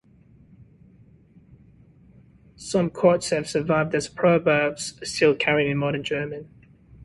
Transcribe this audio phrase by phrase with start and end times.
[2.55, 6.49] Some quotes have survived as proverbs still current in Modern German.